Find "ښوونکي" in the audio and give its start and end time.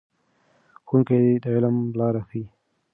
0.87-1.17